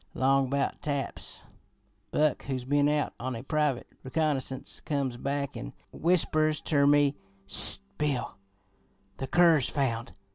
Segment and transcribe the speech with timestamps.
[0.15, 1.43] Long about taps,
[2.09, 7.15] Buck, who's been out on a private reconnoissance, comes back an' whispers ter me:
[7.47, 8.33] 'Ssst, Bill!
[9.17, 10.13] The cur's found!